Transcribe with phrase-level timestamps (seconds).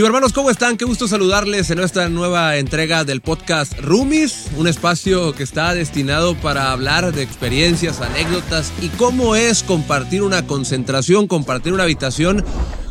[0.00, 0.78] Chivo hermanos, ¿cómo están?
[0.78, 6.34] Qué gusto saludarles en esta nueva entrega del podcast Roomies, un espacio que está destinado
[6.36, 12.42] para hablar de experiencias, anécdotas y cómo es compartir una concentración, compartir una habitación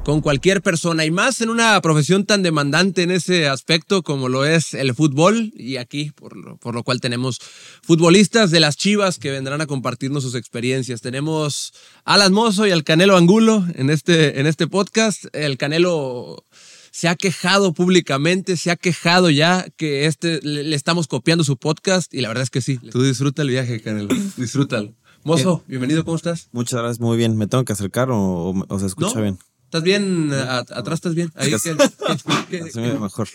[0.06, 4.46] con cualquier persona y más en una profesión tan demandante en ese aspecto como lo
[4.46, 7.39] es el fútbol y aquí por lo, por lo cual tenemos
[7.82, 11.02] futbolistas de las Chivas que vendrán a compartirnos sus experiencias.
[11.02, 11.73] Tenemos
[12.05, 15.26] a Alan Mozo y al Canelo Angulo en este, en este podcast.
[15.34, 16.46] El Canelo
[16.92, 21.58] se ha quejado públicamente, se ha quejado ya que este le, le estamos copiando su
[21.58, 22.77] podcast y la verdad es que sí.
[22.91, 24.09] Tú disfruta el viaje, Canelo.
[24.38, 24.94] Disfrútalo.
[25.23, 26.48] Mozo, bienvenido, ¿cómo estás?
[26.54, 27.36] Muchas gracias, muy bien.
[27.38, 29.22] ¿Me tengo que acercar o, o- o se escucha ¿No?
[29.22, 29.38] bien?
[29.66, 30.32] ¿Estás bien?
[30.34, 31.32] A- atrás estás bien.
[31.36, 31.58] Ahí que,
[32.49, 33.27] que- que- mejor.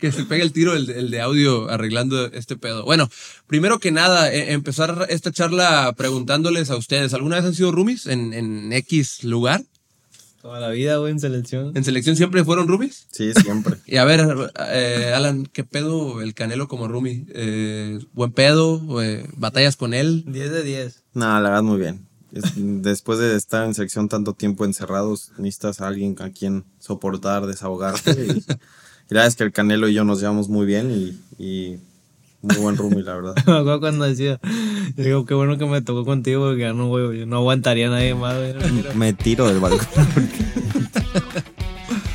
[0.00, 2.84] que se pegue el tiro el, de- el de audio arreglando este pedo.
[2.84, 3.08] Bueno,
[3.46, 8.06] primero que nada, eh, empezar esta charla preguntándoles a ustedes, ¿alguna vez han sido roomies
[8.06, 9.62] en, en X lugar?
[10.46, 11.72] Toda la vida, güey, en selección.
[11.76, 13.08] ¿En selección siempre fueron roomies?
[13.10, 13.78] Sí, siempre.
[13.86, 14.20] Y a ver,
[14.70, 17.26] eh, Alan, ¿qué pedo el Canelo como roomie?
[17.30, 19.02] Eh, ¿Buen pedo?
[19.02, 20.22] Eh, ¿Batallas con él?
[20.28, 21.02] 10 de 10.
[21.14, 22.06] no, la verdad, muy bien.
[22.30, 27.46] Es- después de estar en sección tanto tiempo encerrados, necesitas a alguien a quien soportar,
[27.46, 28.12] desahogarte.
[28.12, 31.20] Y, y la verdad es que el Canelo y yo nos llevamos muy bien y,
[31.44, 31.78] y
[32.46, 33.34] muy buen roomie, la verdad.
[33.46, 34.38] Me acuerdo cuando decía,
[34.96, 37.88] yo digo, qué bueno que me tocó contigo porque ya no, güey, yo no aguantaría
[37.88, 38.54] a nadie más, güey.
[38.94, 39.86] Me tiro del balcón.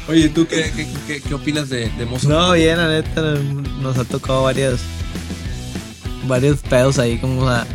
[0.08, 2.28] Oye, ¿tú qué, qué, qué- qué opinas de, de Mozo?
[2.28, 3.36] No, bien, la neta,
[3.82, 4.82] nos ha tocado varias,
[6.28, 7.66] varios pedos ahí como a,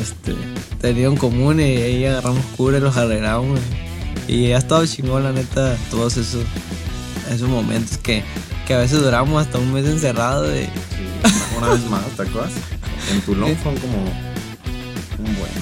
[0.00, 0.34] este,
[0.80, 3.62] tenido en común y ahí agarramos cura y los arreglamos, güey.
[4.28, 6.44] Y ha estado chingón, la neta, todos esos,
[7.30, 8.22] esos momentos que,
[8.66, 10.68] que a veces duramos hasta un mes encerrado y Sí,
[11.58, 12.52] una vez más, ¿te acuerdas?
[13.12, 13.98] En Tulón fue como
[15.18, 15.52] un buen.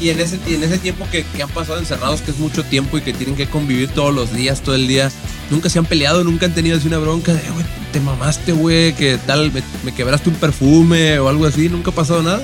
[0.00, 2.38] Y, y en ese, y en ese tiempo que, que han pasado encerrados, que es
[2.38, 5.10] mucho tiempo y que tienen que convivir todos los días, todo el día,
[5.50, 8.52] nunca se han peleado, nunca han tenido así una bronca de, "Eh, güey, te mamaste,
[8.52, 12.40] güey, que tal, me, me quebraste un perfume o algo así, nunca ha pasado nada.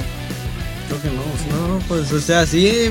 [0.89, 1.49] Creo que no, sí.
[1.51, 2.91] No, pues, o sea, sí,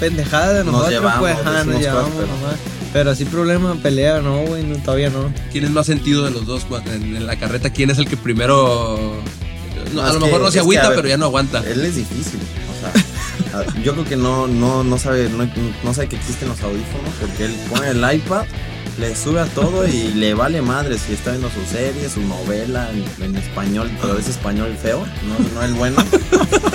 [0.00, 2.56] pendejada de Nos nosotros, llevamos, pues, ajá, nos decimos llevamos cosas, pero- nomás.
[2.92, 5.32] Pero así problema, pelea, no, güey, no, todavía no.
[5.50, 7.70] ¿Quién es más sentido de los dos en, en la carreta?
[7.70, 9.20] ¿Quién es el que primero...
[9.94, 11.62] No, No, a lo que- mejor no se agüita, ver, pero ya no aguanta.
[11.66, 12.38] Él es difícil.
[12.70, 12.80] O
[13.50, 15.48] sea, a- yo creo que no, no, no sabe, no,
[15.84, 18.44] no sabe que existen los audífonos porque él pone el iPad,
[18.98, 22.90] le sube a todo y le vale madre si está viendo su serie, su novela
[22.90, 25.96] en, en español, pero es español feo, no, no el bueno.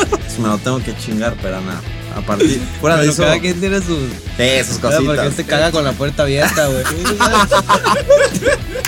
[0.09, 1.81] Pues me lo tengo que chingar, pero nada.
[2.17, 3.99] A partir, fuera de eso, cada quien tiene sus...
[4.37, 5.27] de esas Porque cositas.
[5.27, 6.83] él se caga con la puerta abierta, güey.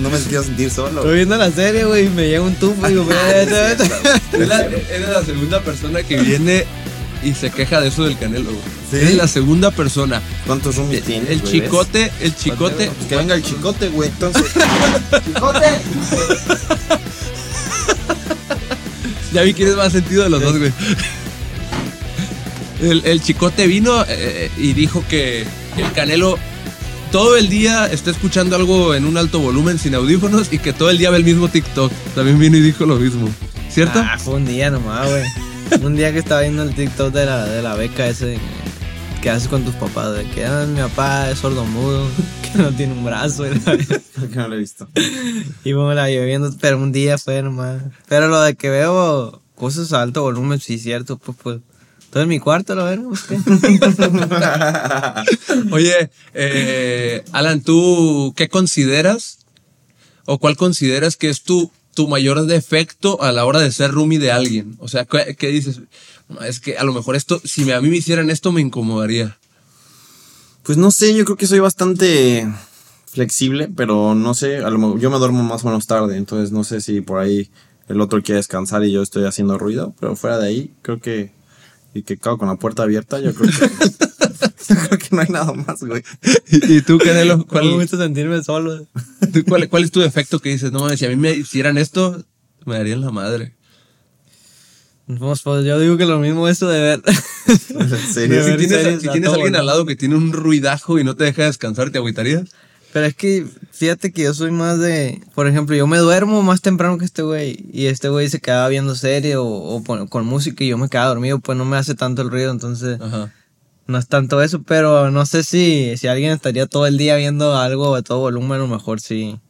[0.00, 1.00] No me quiero sentir solo.
[1.00, 5.60] Estoy viendo la serie, güey, y me llega un tufo y digo, eres la segunda
[5.60, 6.64] persona que viene
[7.24, 8.62] y se queja de eso del Canelo, güey.
[8.90, 8.96] ¿Sí?
[8.98, 10.20] Eres la segunda persona.
[10.46, 11.30] ¿Cuántos roomies El, tienes?
[11.30, 12.90] el chicote, el chicote...
[12.96, 14.44] Pues que venga el chicote, güey, entonces.
[15.24, 15.68] ¡Chicote!
[19.32, 20.72] Ya vi quién es más sentido de los dos, güey.
[22.82, 26.38] El, el chicote vino eh, y dijo que el Canelo
[27.12, 30.90] todo el día está escuchando algo en un alto volumen sin audífonos y que todo
[30.90, 31.92] el día ve el mismo TikTok.
[32.14, 33.28] También vino y dijo lo mismo.
[33.68, 34.00] ¿Cierto?
[34.02, 35.22] Ah, fue un día nomás, güey.
[35.82, 38.38] Un día que estaba viendo el TikTok de la, de la beca ese
[39.22, 42.08] que haces con tus papás, de que ah, mi papá es sordomudo,
[42.41, 43.46] que no tiene un brazo.
[43.46, 44.88] Y, la- Que no lo he visto.
[45.64, 47.82] y me la llevé viendo, pero un día fue nomás.
[48.08, 51.58] Pero lo de que veo cosas a alto volumen, sí, cierto, pues, pues.
[52.10, 53.24] Todo en mi cuarto, lo verga, pues.
[55.72, 59.38] Oye, eh, Alan, ¿tú qué consideras
[60.26, 64.18] o cuál consideras que es tu, tu mayor defecto a la hora de ser roomie
[64.18, 64.76] de alguien?
[64.78, 65.80] O sea, ¿qué, qué dices?
[66.28, 68.60] "No, Es que a lo mejor esto, si me- a mí me hicieran esto, me
[68.60, 69.38] incomodaría.
[70.62, 72.48] Pues no sé, yo creo que soy bastante
[73.06, 76.64] flexible, pero no sé, a lo yo me duermo más o menos tarde, entonces no
[76.64, 77.50] sé si por ahí
[77.88, 81.32] el otro quiere descansar y yo estoy haciendo ruido, pero fuera de ahí, creo que
[81.94, 83.68] y que cago con la puerta abierta, yo creo que
[84.68, 86.02] yo creo que no hay nada más, güey.
[86.48, 88.86] ¿Y, y tú, Canelo, No me cuál, gusta sentirme solo.
[89.32, 90.72] tú, cuál, cuál es tu defecto que dices?
[90.72, 92.24] No si a mí me hicieran esto,
[92.64, 93.56] me darían la madre.
[95.06, 97.02] Pues, pues yo digo que lo mismo eso de ver.
[97.70, 98.44] En De serio.
[98.44, 101.90] Si tienes, si alguien al lado que tiene un ruidajo y no te deja descansar,
[101.90, 102.50] ¿te agüitarías?
[102.92, 106.60] Pero es que fíjate que yo soy más de, por ejemplo, yo me duermo más
[106.60, 110.68] temprano que este güey y este güey se quedaba viendo serie o, con música y
[110.68, 113.32] yo me quedaba dormido, pues no me hace tanto el ruido, entonces Ajá.
[113.86, 117.56] no es tanto eso, pero no sé si, si alguien estaría todo el día viendo
[117.56, 119.40] algo a todo volumen, a lo mejor sí,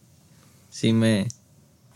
[0.71, 1.27] sí me,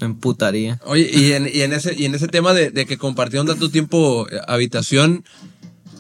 [0.01, 0.81] me emputaría.
[0.85, 3.71] Oye, y en, y en ese, y en ese tema de, de que compartieron tanto
[3.71, 5.25] tiempo eh, habitación,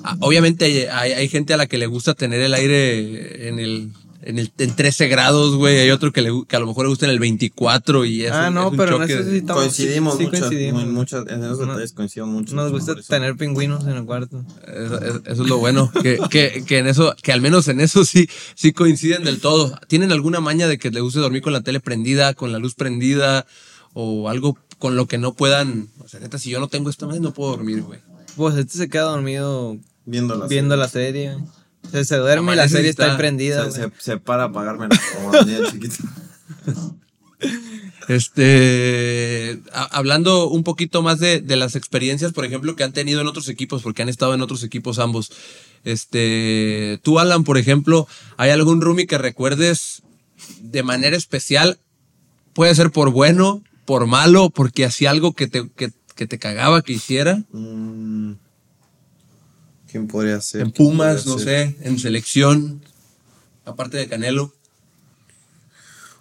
[0.04, 3.92] ah, obviamente hay, hay gente a la que le gusta tener el aire en el,
[4.22, 5.78] en, el, en 13 grados, güey.
[5.78, 8.32] Hay otro que, le, que a lo mejor le gusta en el 24 y es
[8.32, 10.82] Ah, un- no, es un pero choque estamos- coincidimos sí, sí mucho, coincidimos.
[10.82, 12.54] en muchos, en esos No- detalles coincidimos mucho.
[12.56, 14.44] Nos gusta tener pingüinos en el cuarto.
[14.66, 17.80] Eso, eso- eso es lo bueno, que, que, que en eso, que al menos en
[17.80, 19.78] eso sí, sí coinciden del todo.
[19.86, 22.74] ¿Tienen alguna maña de que les guste dormir con la tele prendida, con la luz
[22.74, 23.46] prendida,
[23.98, 25.88] o algo con lo que no puedan?
[26.00, 28.00] O sea, neta, si yo no tengo esta maña, no puedo dormir, güey.
[28.36, 31.34] Pues este se queda dormido Viendo la viendo la serie.
[31.34, 33.70] O sea, se duerme y la serie está, está- prendida.
[33.70, 33.92] se, güey.
[33.98, 35.94] se, se para a apagarme la chiquito.
[38.08, 43.20] Este, a- hablando un poquito más de, de las experiencias, por ejemplo, que han tenido
[43.20, 45.32] en otros equipos, porque han estado en otros equipos ambos.
[45.84, 48.06] Este, tú, Alan, por ejemplo,
[48.36, 50.02] ¿hay algún roomie que recuerdes
[50.60, 51.78] de manera especial?
[52.52, 56.82] Puede ser por bueno, por malo, porque hacía algo que te, que, que te cagaba
[56.82, 57.42] que hiciera.
[57.52, 58.32] Mm,
[59.90, 60.62] ¿Quién podría ser?
[60.62, 61.74] En ¿Quién Pumas, no ser?
[61.74, 62.82] sé, en selección,
[63.64, 64.52] aparte de Canelo.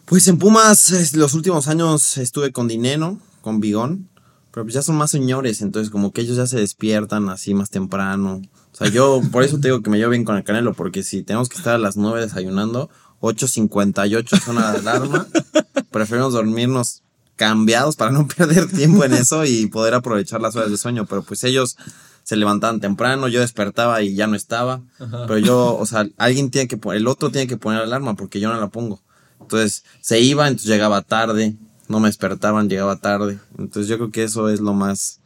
[0.06, 4.08] Pues en Pumas los últimos años estuve con Dineno, con Bigón,
[4.52, 7.72] pero pues ya son más señores, entonces como que ellos ya se despiertan así más
[7.72, 8.42] temprano.
[8.72, 11.02] O sea, yo por eso te digo que me llevo bien con el Canelo, porque
[11.02, 12.92] si tenemos que estar a las 9 desayunando,
[13.22, 15.28] 8.58 zona de alarma,
[15.92, 17.02] preferimos dormirnos
[17.36, 21.24] cambiados para no perder tiempo en eso y poder aprovechar las horas de sueño, pero
[21.24, 21.78] pues ellos
[22.24, 26.68] se levantaban temprano, yo despertaba y ya no estaba, pero yo, o sea, alguien tiene
[26.68, 29.00] que poner, el otro tiene que poner alarma porque yo no la pongo.
[29.40, 31.56] Entonces se iba, entonces llegaba tarde,
[31.88, 33.40] no me despertaban, llegaba tarde.
[33.60, 35.20] Entonces yo creo que eso es lo más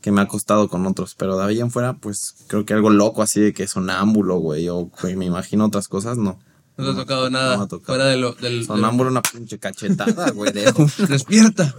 [0.00, 1.14] que me ha costado con otros.
[1.14, 4.68] Pero de ahí en fuera, pues creo que algo loco así de que sonámbulo, güey,
[4.68, 6.38] o güey, me imagino otras cosas, no.
[6.76, 7.86] No te ha tocado no nada me ha tocado.
[7.86, 10.72] fuera de lo, del, Sonámbulo una pinche cachetada, güey, de
[11.08, 11.74] Despierta.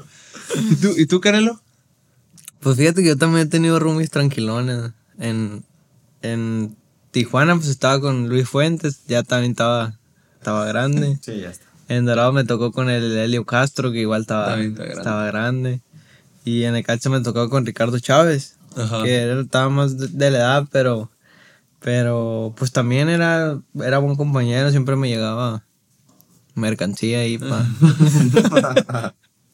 [0.55, 1.59] ¿Y tú, ¿Y tú, Canelo?
[2.59, 4.91] Pues fíjate que yo también he tenido roomies tranquilones.
[5.19, 5.63] En,
[6.21, 6.75] en
[7.11, 9.97] Tijuana pues estaba con Luis Fuentes, ya también estaba,
[10.39, 11.19] estaba grande.
[11.21, 11.65] Sí, ya está.
[11.89, 14.87] En Dorado me tocó con el Helio Castro, que igual estaba, grande.
[14.91, 15.81] estaba grande.
[16.43, 19.03] Y en el cacho me tocó con Ricardo Chávez, Ajá.
[19.03, 21.09] que él estaba más de, de la edad, pero,
[21.79, 25.63] pero pues también era, era buen compañero, siempre me llegaba
[26.55, 27.67] mercancía ahí para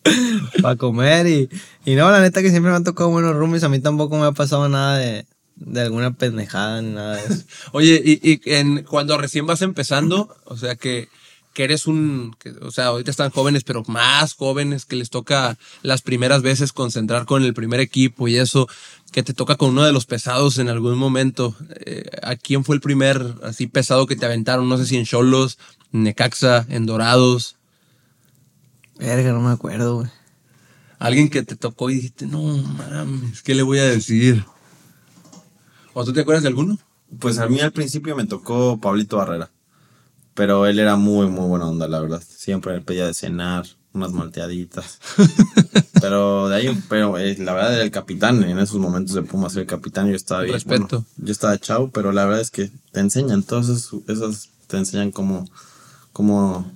[0.78, 1.28] comer.
[1.28, 1.50] Y,
[1.86, 4.26] y no, la neta que siempre me han tocado buenos roomies, a mí tampoco me
[4.26, 7.44] ha pasado nada de, de alguna pendejada ni nada de eso.
[7.72, 11.10] Oye, y, y en, cuando recién vas empezando, o sea que,
[11.54, 15.58] que eres un, que, o sea, ahorita están jóvenes, pero más jóvenes que les toca
[15.84, 18.68] las primeras veces concentrar con el primer equipo y eso,
[19.14, 21.56] que te toca con uno de los pesados en algún momento.
[21.86, 24.68] Eh, ¿A quién fue el primer así pesado que te aventaron?
[24.68, 25.58] No sé si en Cholos,
[25.94, 27.56] en Necaxa, en Dorados.
[28.98, 30.10] Verga, no me acuerdo, güey.
[31.00, 34.44] Alguien que te tocó y dijiste, no mames, ¿qué le voy a decir?
[35.94, 36.80] ¿O tú te acuerdas de alguno?
[37.20, 39.52] Pues a mí al principio me tocó Pablito Barrera.
[40.34, 42.24] Pero él era muy, muy buena onda, la verdad.
[42.28, 45.00] Siempre me pedía de cenar, unas malteaditas.
[46.02, 48.44] pero de ahí, pero eh, la verdad era el capitán.
[48.44, 50.54] En esos momentos de Pumas el capitán yo estaba bien.
[50.54, 50.88] Respeto.
[50.88, 54.78] bueno, yo estaba chao, pero la verdad es que te enseñan, todas esas, esas te
[54.78, 55.48] enseñan cómo,
[56.12, 56.72] cómo...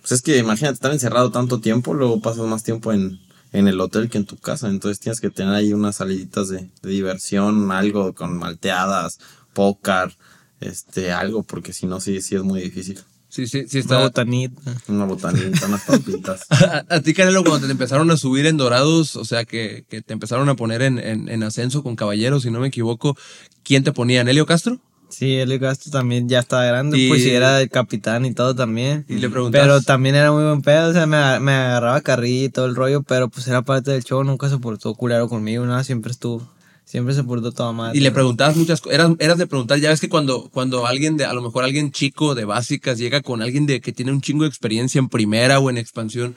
[0.00, 3.20] Pues es que imagínate estar encerrado tanto tiempo, luego pasas más tiempo en,
[3.52, 4.68] en el hotel que en tu casa.
[4.68, 9.18] Entonces tienes que tener ahí unas saliditas de, de diversión, algo con malteadas,
[9.52, 10.16] pócar,
[10.60, 13.00] este, algo, porque si no, sí, sí es muy difícil.
[13.32, 13.98] Sí, sí, sí Una está.
[14.00, 14.74] botanita.
[14.88, 16.42] Una botanita, unas papitas.
[16.50, 20.02] A, a ti, Canelo, cuando te empezaron a subir en Dorados, o sea, que, que
[20.02, 23.16] te empezaron a poner en, en, en ascenso con Caballeros, si no me equivoco,
[23.62, 24.22] ¿quién te ponía?
[24.22, 24.78] ¿Nelio Castro?
[25.08, 28.54] Sí, el Castro también ya estaba grande, Y- pues sí era el capitán y todo
[28.54, 29.06] también.
[29.08, 29.60] Y le preguntas.
[29.62, 32.74] Pero también era muy buen pedo, o sea, me, me agarraba carrilla y todo el
[32.76, 36.46] rollo, pero pues era parte del show, nunca se portó culero conmigo, nada, siempre estuvo,
[36.92, 37.96] siempre se portó toda madre.
[37.96, 38.98] Y le preguntabas muchas cosas.
[38.98, 41.90] Eras, eras de preguntar, ya ves que cuando, cuando alguien de, a lo mejor alguien
[41.90, 45.58] chico de básicas llega con alguien de que tiene un chingo de experiencia en primera
[45.58, 46.36] o en expansión,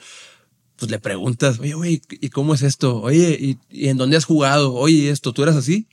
[0.76, 3.02] pues le preguntas, oye, güey, ¿y cómo es esto?
[3.02, 4.72] Oye, ¿y, y en dónde has jugado?
[4.72, 5.34] Oye, ¿y esto?
[5.34, 5.88] ¿Tú eras así?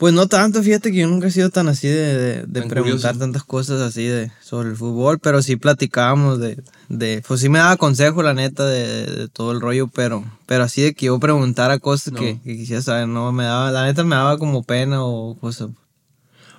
[0.00, 2.70] Pues no tanto, fíjate que yo nunca he sido tan así de, de, de Tan
[2.70, 3.18] preguntar curioso.
[3.18, 7.58] tantas cosas así de sobre el fútbol, pero sí platicábamos de, de pues sí me
[7.58, 11.20] daba consejo la neta de, de todo el rollo, pero, pero así de que yo
[11.20, 12.18] preguntara cosas No.
[12.20, 15.68] que, que quisiera saber, no, me daba, la neta me daba como pena o cosas.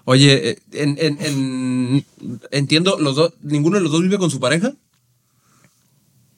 [0.05, 2.05] Oye, eh, en, en, en-
[2.51, 4.71] entiendo, los dos, ninguno de los dos vive con su pareja.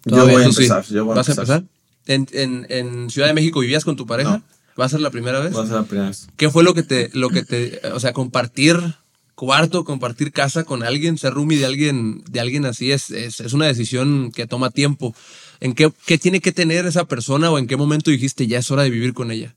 [0.05, 0.63] Yo voy a Tú sí.
[0.63, 1.57] empezar, yo voy a ¿Vas a empezar.
[1.63, 1.73] empezar?
[2.05, 4.37] ¿En, en, en Ciudad de México vivías con tu pareja?
[4.37, 4.52] No.
[4.79, 5.55] ¿Va a ser la primera vez?
[5.55, 6.27] Va a ser la primera vez.
[6.35, 8.77] ¿Qué fue lo que te, lo que te, o sea, compartir
[9.35, 13.53] cuarto, compartir casa con alguien, ser roomie de alguien, de alguien así es, es, es
[13.53, 15.15] una decisión que toma tiempo.
[15.59, 18.71] ¿En qué, qué tiene que tener esa persona o en qué momento dijiste ya es
[18.71, 19.55] hora de vivir con ella?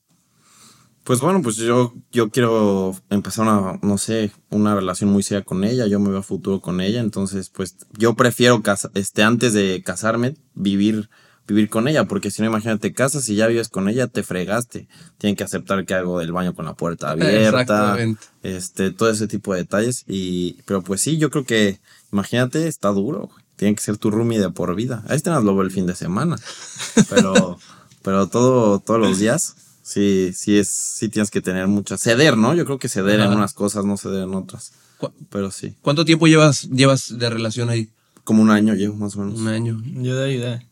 [1.06, 5.62] Pues bueno, pues yo, yo quiero empezar una, no sé, una relación muy seria con
[5.62, 9.52] ella, yo me veo a futuro con ella, entonces pues yo prefiero casa, este, antes
[9.52, 11.08] de casarme, vivir,
[11.46, 14.88] vivir con ella, porque si no, imagínate, casas y ya vives con ella, te fregaste.
[15.18, 18.26] Tienen que aceptar que hago del baño con la puerta abierta, Exactamente.
[18.42, 21.78] este, todo ese tipo de detalles, y, pero pues sí, yo creo que,
[22.12, 23.44] imagínate, está duro, güey.
[23.56, 25.02] Tiene que ser tu roomie de por vida.
[25.08, 26.36] Ahí te lo el fin de semana,
[27.08, 27.58] pero,
[28.02, 29.56] pero todo, todos los días.
[29.82, 32.54] Sí, sí es, sí tienes que tener mucha, ceder, ¿no?
[32.54, 34.72] Yo creo que ceder en unas cosas, no ceder en otras.
[34.98, 37.88] ¿Cu- Pero sí, ¿Cuánto tiempo llevas, llevas de relación ahí?
[38.24, 39.38] como un año llevo más o menos.
[39.40, 39.80] Un año.
[40.02, 40.64] Yo de ayudar.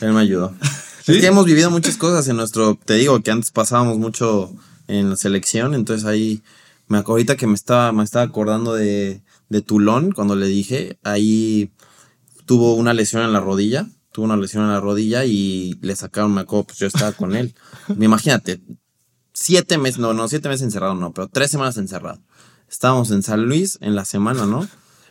[0.00, 0.54] Él me ayudó.
[1.06, 4.54] Es que hemos vivido muchas cosas en nuestro, te digo que antes pasábamos mucho
[4.86, 6.40] en la selección, entonces ahí
[6.86, 10.98] me acuerdo ahorita que me estaba, me estaba acordando de, de Tulón cuando le dije,
[11.02, 11.72] ahí
[12.46, 16.34] tuvo una lesión en la rodilla, tuvo una lesión en la rodilla y le sacaron,
[16.34, 17.54] me acuerdo, pues yo estaba con él.
[17.96, 18.60] Me imagínate,
[19.32, 22.20] siete meses, no, no, siete meses encerrado, no, pero tres semanas encerrado.
[22.68, 24.68] Estábamos en San Luis en la semana, ¿no?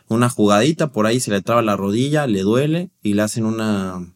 [0.08, 4.12] Una jugadita, por ahí se le traba la rodilla, le duele y le hacen una,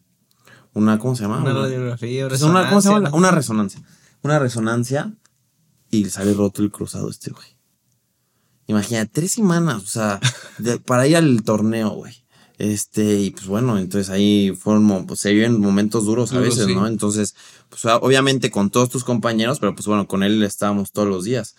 [0.75, 1.39] una, ¿cómo se llama?
[1.41, 2.99] Una radiografía, una, ¿Cómo se llama?
[2.99, 3.81] resonancia, Una resonancia.
[4.21, 5.13] Una resonancia
[5.91, 7.47] y le sale roto el cruzado este güey.
[8.67, 10.19] Imagina, tres semanas, o sea,
[10.57, 12.13] de- para ir al torneo, güey.
[12.57, 16.73] Este, y pues bueno, entonces ahí fueron, pues se viven momentos duros a veces, sí.
[16.73, 16.87] ¿no?
[16.87, 17.35] Entonces,
[17.69, 21.23] pues o- obviamente con todos tus compañeros, pero pues bueno, con él estábamos todos los
[21.25, 21.55] días.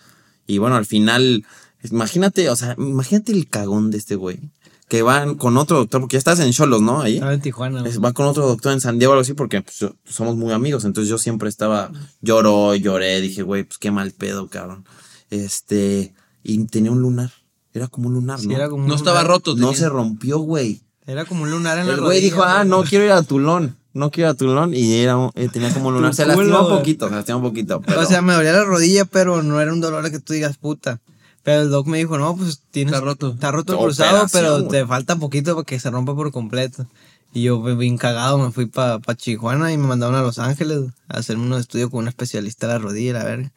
[0.47, 1.45] Y bueno, al final,
[1.83, 4.39] imagínate, o sea, imagínate el cagón de este güey.
[4.87, 7.01] Que van con otro doctor, porque ya estás en Cholos, ¿no?
[7.01, 7.15] Ahí.
[7.15, 7.79] Estaba en Tijuana.
[7.81, 7.91] güey.
[7.91, 10.35] Es- va con otro doctor en San Diego o algo así porque pues, yo- somos
[10.37, 10.85] muy amigos.
[10.85, 11.91] Entonces yo siempre estaba,
[12.21, 14.85] lloró, lloré, dije, güey, pues qué mal pedo, cabrón.
[15.29, 16.13] Este,
[16.43, 17.31] y tenía un lunar.
[17.73, 18.55] Era como un lunar, Sí, ¿no?
[18.55, 19.37] era como No un estaba lunar.
[19.37, 19.55] roto.
[19.55, 20.81] no se rompió, güey.
[21.05, 23.21] Era como un lunar en la El güey rodilla, dijo, ah, no quiero ir a
[23.23, 23.75] Tulón.
[23.93, 24.73] No quiero ir a Tulón.
[24.73, 26.13] Y era, un- eh, tenía como un lunar.
[26.13, 27.81] Se lastimó un poquito, se lastimó un poquito.
[27.81, 30.57] Pero, O sea, me dolía la rodilla, pero no era un dolor que tú digas
[30.57, 30.99] puta.
[31.47, 32.93] Pero el doc me dijo, no, pues tienes.
[32.93, 33.29] Está roto.
[33.29, 36.87] Está roto el cruzado, pero te falta poquito para que se rompa por completo.
[37.33, 40.79] Y yo, bien cagado, me fui para pa Tijuana y me mandaron a Los Ángeles
[41.07, 43.53] a hacerme unos estudios con un especialista de la rodilla, la verga.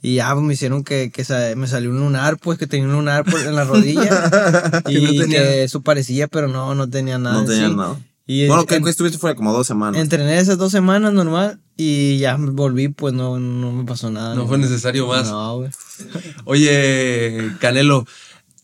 [0.00, 2.86] Y ya pues, me hicieron que, que sa- me salió un lunar, pues que tenía
[2.86, 4.82] un lunar en la rodilla.
[4.88, 7.34] Y no tenía- que eso parecía, pero no, no tenía nada.
[7.34, 7.74] no en tenía sí.
[7.74, 8.00] nada.
[8.26, 10.00] Y bueno, en- que estuviste fuera como dos semanas.
[10.00, 14.34] Entrené esas dos semanas normal y ya volví, pues no, no me pasó nada.
[14.34, 15.28] No fue necesario más.
[15.28, 15.70] No, güey.
[16.46, 18.06] Oye, Canelo,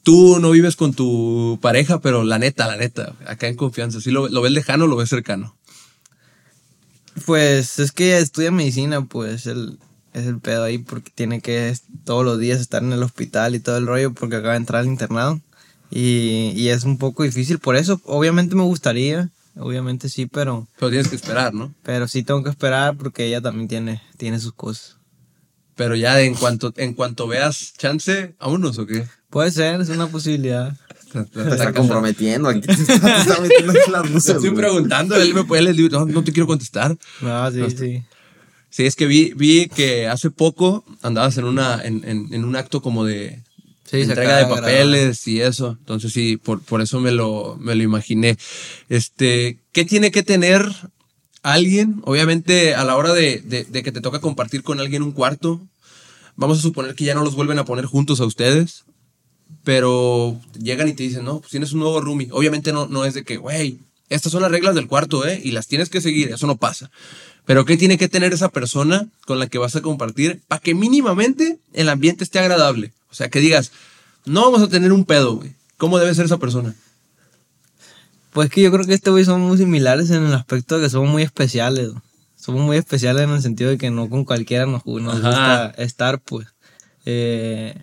[0.02, 4.10] tú no vives con tu pareja, pero la neta, la neta, acá en confianza, ¿sí
[4.10, 5.54] lo, lo ves lejano o lo ves cercano?
[7.26, 9.78] Pues es que estudia medicina, pues el,
[10.14, 13.60] es el pedo ahí porque tiene que todos los días estar en el hospital y
[13.60, 15.40] todo el rollo porque acaba de entrar al internado.
[15.90, 18.00] Y, y es un poco difícil por eso.
[18.04, 21.74] Obviamente me gustaría, obviamente sí, pero, Pero tienes que esperar, ¿no?
[21.82, 24.96] pero sí tengo que esperar porque ella también tiene, tiene sus cosas.
[25.76, 29.06] Pero ya en cuanto, en cuanto veas chance, vámonos o qué.
[29.30, 30.76] Puede ser, es una posibilidad.
[31.32, 32.48] Te está comprometiendo.
[32.48, 34.62] Aquí te está, te está metiendo en las Le luces, estoy güey.
[34.62, 36.96] preguntando, él me puede, le digo, no, no te quiero contestar.
[37.20, 38.04] No, sí, sí.
[38.68, 42.54] Sí, es que vi, vi que hace poco andabas en una, en, en, en un
[42.54, 43.42] acto como de
[43.90, 45.76] Sí, entrega de papeles y eso.
[45.80, 48.36] Entonces sí, por, por eso me lo, me lo imaginé.
[48.88, 50.64] Este, ¿qué tiene que tener
[51.42, 52.00] alguien?
[52.04, 55.60] Obviamente, a la hora de, de- de que te toca compartir con alguien un cuarto,
[56.36, 58.84] vamos a suponer que ya no los vuelven a poner juntos a ustedes.
[59.64, 62.28] Pero llegan y te dicen, no, pues tienes un nuevo roomie.
[62.32, 63.78] Obviamente no, no es de que, güey,
[64.08, 65.40] estas son las reglas del cuarto, ¿eh?
[65.42, 66.90] Y las tienes que seguir, eso no pasa.
[67.46, 70.74] Pero ¿qué tiene que tener esa persona con la que vas a compartir para que
[70.74, 72.92] mínimamente el ambiente esté agradable?
[73.10, 73.72] O sea, que digas,
[74.24, 75.52] no vamos a tener un pedo, güey.
[75.76, 76.74] ¿Cómo debe ser esa persona?
[78.32, 80.90] Pues que yo creo que este güey son muy similares en el aspecto de que
[80.90, 81.90] somos muy especiales.
[82.36, 86.46] Somos muy especiales en el sentido de que no con cualquiera nos, gusta estar, pues.
[87.04, 87.74] Eh,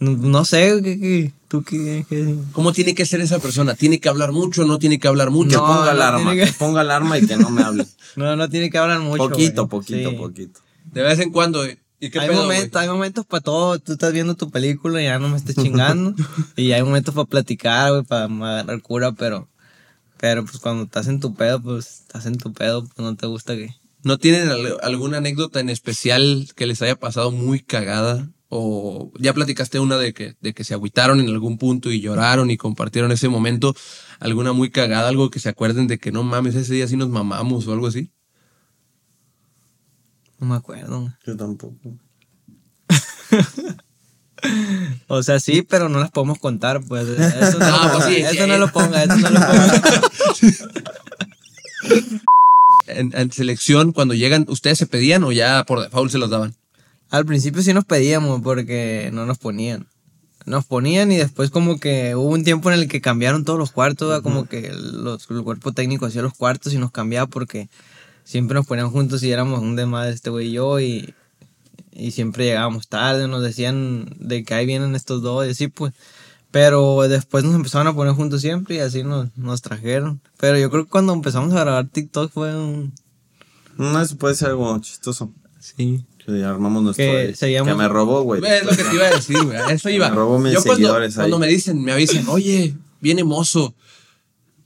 [0.00, 3.74] no, no sé, ¿qué, qué- tú qué, qué- ¿Cómo tiene que ser esa persona?
[3.74, 4.64] ¿Tiene que hablar mucho?
[4.64, 5.58] ¿No tiene que hablar Que mucho?
[5.60, 7.86] No, ponga no alarma, que- que ponga alarma y que no me hable.
[8.16, 9.28] No, no tiene que hablar mucho.
[9.28, 10.16] poquito, poquito, Sí.
[10.16, 10.58] poquito.
[10.92, 11.78] De vez en cuando, ¿eh?
[12.00, 12.48] ¿Y qué Hay, pedo,
[12.80, 13.78] hay momentos para todo.
[13.78, 16.14] Tú estás viendo tu película y ya no me estés chingando.
[16.56, 19.48] y hay momentos para platicar, güey, para agarrar cura, pero.
[20.18, 23.26] Pero pues cuando estás en tu pedo, pues estás en tu pedo, pues no te
[23.26, 23.74] gusta que.
[24.02, 28.30] ¿No tienen al- alguna anécdota en especial que les haya pasado muy cagada?
[28.48, 32.50] ¿O ya platicaste una de que, de que se agüitaron en algún punto y lloraron
[32.50, 33.74] y compartieron ese momento?
[34.18, 35.08] ¿Alguna muy cagada?
[35.08, 37.86] ¿Algo que se acuerden de que no mames, ese día sí nos mamamos o algo
[37.86, 38.10] así?
[40.40, 41.12] No me acuerdo.
[41.26, 41.76] Yo tampoco.
[45.08, 47.06] O sea, sí, pero no las podemos contar, pues.
[47.06, 48.38] Eso no, Ah, lo pues ponga, sí, eso sí.
[48.48, 49.82] no lo ponga, eso no lo ponga.
[52.86, 56.54] En, en selección, cuando llegan, ¿ustedes se pedían o ya por default se los daban?
[57.10, 59.86] Al principio sí nos pedíamos porque no nos ponían.
[60.44, 63.70] Nos ponían y después como que hubo un tiempo en el que cambiaron todos los
[63.70, 64.22] cuartos, ¿verdad?
[64.22, 67.68] como que los, el cuerpo técnico hacía los cuartos y nos cambiaba porque
[68.24, 71.14] siempre nos ponían juntos y éramos un desmadre este güey y yo y,
[71.92, 75.92] y siempre llegábamos tarde, nos decían de que ahí vienen estos dos y así pues.
[76.52, 80.20] Pero después nos empezaron a poner juntos siempre y así nos, nos trajeron.
[80.36, 82.92] Pero yo creo que cuando empezamos a grabar TikTok fue un...
[83.78, 85.32] No, eso puede ser algo chistoso.
[85.60, 86.04] Sí.
[86.26, 87.04] Que armamos nuestro.
[87.04, 88.42] Que Que, seguíamos- me robó, güey.
[88.44, 89.58] Es lo que te iba a decir, güey.
[89.70, 90.08] Eso iba.
[90.10, 91.20] Me robó mis Yo cuando, seguidores ahí.
[91.22, 93.72] cuando me dicen, me avisan, oye, viene mozo.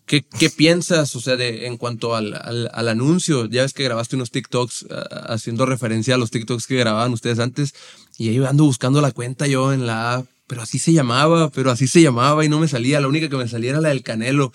[0.06, 3.46] ¿Qué, qué piensas, o sea, de, en cuanto al, al, al anuncio?
[3.46, 7.38] Ya ves que grabaste unos TikToks ah, haciendo referencia a los TikToks que grababan ustedes
[7.38, 7.75] antes.
[8.18, 10.26] Y ahí ando buscando la cuenta yo en la app.
[10.46, 13.00] Pero así se llamaba, pero así se llamaba y no me salía.
[13.00, 14.52] La única que me salía era la del Canelo.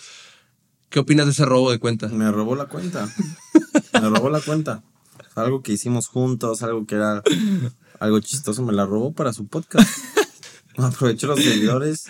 [0.90, 2.08] ¿Qué opinas de ese robo de cuenta?
[2.10, 3.12] Me robó la cuenta.
[3.94, 4.84] me robó la cuenta.
[5.34, 7.24] Algo que hicimos juntos, algo que era
[8.00, 9.90] algo chistoso, me la robó para su podcast.
[10.78, 12.06] Aprovechó los seguidores.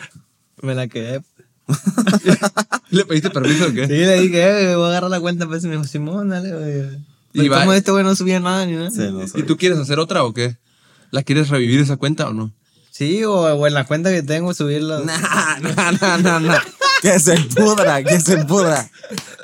[0.62, 1.22] Me la quedé.
[2.90, 3.86] ¿Le pediste permiso o qué?
[3.88, 6.52] Sí, le dije, eh, voy a agarrar la cuenta, pues y me dijo, Simón, dale,
[6.54, 7.00] güey.
[7.34, 8.90] Y va- como este güey no subía nada ni nada.
[8.92, 10.58] Sí, no ¿Y tú quieres hacer otra o qué?
[11.12, 12.52] ¿La quieres revivir esa cuenta o no?
[12.92, 15.00] Sí, o, o en la cuenta que tengo subirla.
[15.06, 16.60] Nah, nah, nah, nah, nah.
[17.02, 18.90] Que se pudra, que se pudra.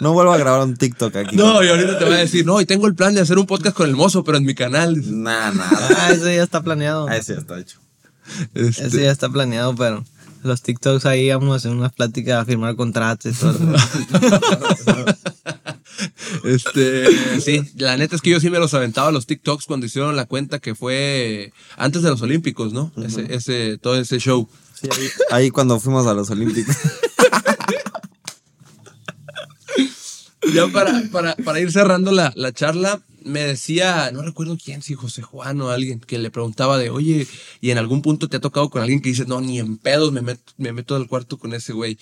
[0.01, 1.35] No vuelvo a grabar un TikTok aquí.
[1.37, 3.45] No, y ahorita te voy a decir, no, y tengo el plan de hacer un
[3.45, 4.95] podcast con el mozo, pero en mi canal.
[5.23, 5.63] Nah, nah.
[5.97, 7.07] Ah, eso ya está planeado.
[7.07, 7.79] Ah, ese ya está hecho.
[8.55, 10.03] Este, Eso ya está planeado, pero
[10.45, 13.53] los TikToks ahí vamos a hacer unas pláticas, a firmar contratos y todo.
[16.43, 20.15] este, sí, la neta es que yo sí me los aventaba los TikToks cuando hicieron
[20.15, 22.91] la cuenta que fue antes de los Olímpicos, ¿no?
[23.03, 24.47] Ese, ese, todo ese show.
[24.79, 26.75] Sí, ahí, ahí cuando fuimos a los Olímpicos.
[30.53, 34.93] Ya para, para, para ir cerrando la, la charla, me decía, no recuerdo quién, si
[34.93, 37.27] José Juan o alguien, que le preguntaba de, oye,
[37.59, 40.11] y en algún punto te ha tocado con alguien que dice, no, ni en pedos
[40.11, 41.97] me meto, me meto al cuarto con ese güey.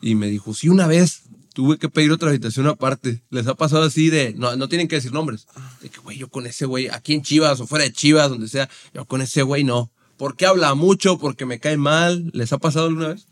[0.00, 1.22] Y me dijo, sí, una vez
[1.54, 3.22] tuve que pedir otra habitación aparte.
[3.30, 5.46] Les ha pasado así de, no, no tienen que decir nombres.
[5.80, 8.46] De que, güey, yo con ese güey, aquí en Chivas o fuera de Chivas, donde
[8.46, 9.90] sea, yo con ese güey no.
[10.18, 12.30] Porque habla mucho, porque me cae mal.
[12.32, 13.26] ¿Les ha pasado alguna vez?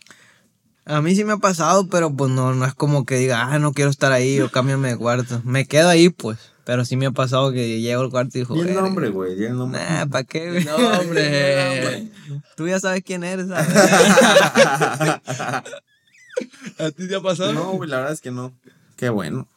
[0.87, 3.59] A mí sí me ha pasado, pero pues no, no es como que diga, ah,
[3.59, 5.43] no quiero estar ahí o cámbiame de cuarto.
[5.45, 6.39] Me quedo ahí, pues.
[6.65, 9.41] Pero sí me ha pasado que llego al cuarto y digo, Y el nombre, güey.
[9.41, 9.81] y el nombre.
[9.81, 10.65] Nah, ¿para qué, güey?
[10.65, 12.09] No, hombre.
[12.57, 13.69] Tú ya sabes quién eres, ¿sabes?
[16.79, 17.53] ¿A ti te ha pasado?
[17.53, 18.53] No, güey, la verdad es que no.
[18.97, 19.49] Qué bueno.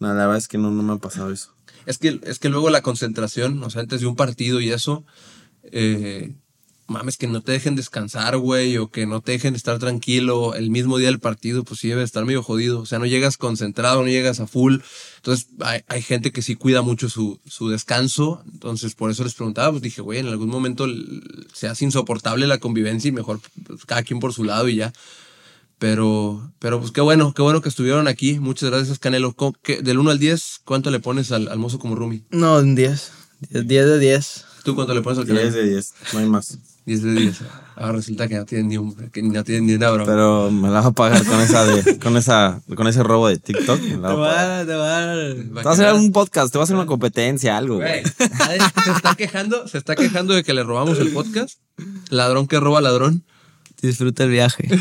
[0.00, 1.54] No, la verdad es que no, no me ha pasado eso.
[1.86, 5.04] Es que, es que luego la concentración, o sea, antes de un partido y eso,
[5.64, 6.34] eh,
[6.92, 10.70] mames, que no te dejen descansar, güey, o que no te dejen estar tranquilo el
[10.70, 12.78] mismo día del partido, pues sí debe estar medio jodido.
[12.80, 14.76] O sea, no llegas concentrado, no llegas a full.
[15.16, 18.44] Entonces, hay, hay gente que sí cuida mucho su, su descanso.
[18.52, 20.86] Entonces, por eso les preguntaba, pues dije, güey, en algún momento
[21.52, 24.92] se hace insoportable la convivencia y mejor pues, cada quien por su lado y ya.
[25.78, 28.38] Pero, pero pues qué bueno, qué bueno que estuvieron aquí.
[28.38, 29.32] Muchas gracias, Canelo.
[29.32, 32.22] ¿Cómo- qué- del 1 al 10, ¿cuánto le pones al, al mozo como Rumi?
[32.30, 33.10] No, un 10.
[33.50, 34.44] 10 de 10.
[34.64, 35.56] ¿Tú cuánto le pones al 10 Canelo?
[35.56, 36.58] de 10, no hay más.
[36.84, 37.40] 10 de 10.
[37.76, 40.04] Ahora resulta que no tienen ni un, que no tienen ni una broma.
[40.04, 43.38] Pero me la vas a pagar con esa de, con esa, con ese robo de
[43.38, 43.80] TikTok.
[43.80, 45.34] Me la Te vas voy a dar, te voy a dar.
[45.34, 48.90] Te vas a hacer un podcast, te vas a hacer una competencia, algo, Güey, se
[48.90, 51.58] está quejando, se está quejando de que le robamos el podcast.
[52.10, 53.24] Ladrón que roba ladrón.
[53.80, 54.68] Disfruta el viaje.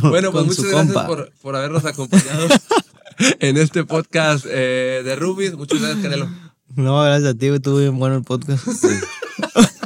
[0.00, 2.48] Bueno, pues muchas gracias por, por habernos acompañado
[3.40, 5.54] en este podcast eh, de Rubis.
[5.54, 6.28] Muchas gracias, Canelo.
[6.74, 8.66] No, gracias a ti, estuvo bien bueno el podcast.
[8.66, 8.88] Sí,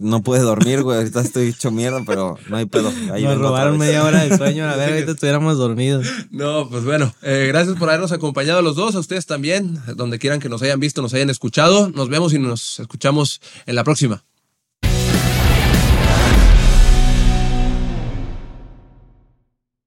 [0.00, 0.98] no puedes dormir, güey.
[0.98, 2.92] Ahorita estoy hecho mierda, pero no hay pedo.
[3.12, 6.06] Ahí Nos robaron media hora de sueño, a ver, ahorita estuviéramos dormidos.
[6.30, 10.18] No, pues bueno, eh, gracias por habernos acompañado a los dos, a ustedes también, donde
[10.18, 11.90] quieran que nos hayan visto, nos hayan escuchado.
[11.90, 14.24] Nos vemos y nos escuchamos en la próxima.